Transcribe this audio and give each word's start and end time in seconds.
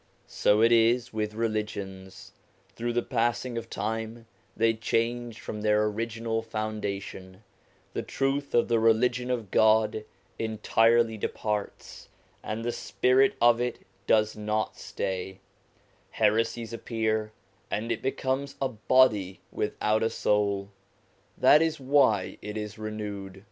So 0.25 0.63
it 0.63 0.71
is 0.71 1.13
with 1.13 1.35
religions; 1.35 2.31
through 2.75 2.93
the 2.93 3.03
passing 3.03 3.55
of 3.55 3.69
time 3.69 4.25
they 4.57 4.73
change 4.73 5.39
from 5.39 5.61
their 5.61 5.85
original 5.85 6.41
foundation, 6.41 7.43
the 7.93 8.01
truth 8.01 8.55
of 8.55 8.67
the 8.67 8.79
Religion 8.79 9.29
of 9.29 9.51
God 9.51 10.03
entirely 10.39 11.19
departs, 11.19 12.09
and 12.41 12.65
the 12.65 12.71
spirit 12.71 13.35
of 13.39 13.61
it 13.61 13.85
does 14.07 14.35
not 14.35 14.75
stay; 14.75 15.37
heresies 16.09 16.73
appear, 16.73 17.31
and 17.69 17.91
it 17.91 18.01
becomes 18.01 18.55
a 18.59 18.69
body 18.69 19.39
without 19.51 20.01
a 20.01 20.09
soul. 20.09 20.69
That 21.37 21.61
is 21.61 21.79
why 21.79 22.39
it 22.41 22.57
is 22.57 22.79
renewed. 22.79 23.39